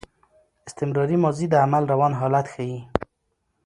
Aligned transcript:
استمراري 0.67 1.17
ماضي 1.23 1.45
د 1.49 1.53
عمل 1.65 1.83
روان 1.93 2.11
حالت 2.19 2.45
ښيي. 2.53 2.79